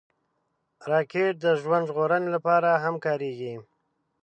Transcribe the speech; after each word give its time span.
راکټ 0.91 1.33
د 1.43 1.45
ژوند 1.61 1.87
ژغورنې 1.89 2.29
لپاره 2.35 2.69
هم 2.83 2.95
کارېږي 3.05 3.53